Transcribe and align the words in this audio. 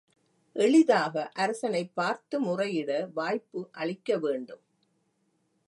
எளிதாக 0.55 1.31
அரசனைப் 1.33 1.91
பார்த்து 1.95 2.39
முறையிட 2.41 3.09
வாய்ப்பு 3.13 3.69
அளிக்க 3.71 4.17
வேண்டும். 4.17 4.63